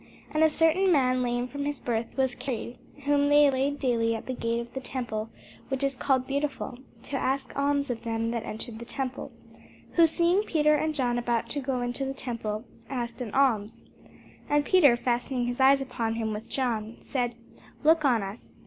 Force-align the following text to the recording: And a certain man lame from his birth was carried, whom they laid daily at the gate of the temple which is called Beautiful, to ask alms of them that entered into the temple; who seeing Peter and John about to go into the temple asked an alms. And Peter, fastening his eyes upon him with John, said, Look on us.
And 0.31 0.43
a 0.43 0.49
certain 0.49 0.91
man 0.91 1.21
lame 1.21 1.47
from 1.47 1.65
his 1.65 1.79
birth 1.79 2.17
was 2.17 2.33
carried, 2.33 2.79
whom 3.05 3.27
they 3.27 3.51
laid 3.51 3.77
daily 3.77 4.15
at 4.15 4.25
the 4.25 4.33
gate 4.33 4.59
of 4.59 4.73
the 4.73 4.79
temple 4.79 5.29
which 5.69 5.83
is 5.83 5.95
called 5.95 6.25
Beautiful, 6.25 6.79
to 7.03 7.17
ask 7.17 7.55
alms 7.55 7.91
of 7.91 8.01
them 8.01 8.31
that 8.31 8.43
entered 8.43 8.69
into 8.69 8.79
the 8.79 8.85
temple; 8.91 9.31
who 9.91 10.07
seeing 10.07 10.41
Peter 10.41 10.73
and 10.73 10.95
John 10.95 11.19
about 11.19 11.49
to 11.49 11.59
go 11.59 11.81
into 11.81 12.03
the 12.03 12.15
temple 12.15 12.65
asked 12.89 13.21
an 13.21 13.31
alms. 13.35 13.83
And 14.49 14.65
Peter, 14.65 14.95
fastening 14.97 15.45
his 15.45 15.59
eyes 15.59 15.81
upon 15.83 16.15
him 16.15 16.33
with 16.33 16.49
John, 16.49 16.97
said, 17.01 17.35
Look 17.83 18.03
on 18.03 18.23
us. 18.23 18.55